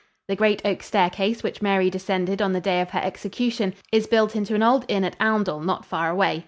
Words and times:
The 0.27 0.35
great 0.35 0.63
oak 0.65 0.81
staircase 0.81 1.43
which 1.43 1.61
Mary 1.61 1.91
descended 1.91 2.41
on 2.41 2.53
the 2.53 2.59
day 2.59 2.81
of 2.81 2.89
her 2.89 3.01
execution, 3.03 3.75
is 3.91 4.07
built 4.07 4.35
into 4.35 4.55
an 4.55 4.63
old 4.63 4.83
inn 4.87 5.03
at 5.03 5.15
Oundle, 5.19 5.59
not 5.63 5.85
far 5.85 6.09
away. 6.09 6.39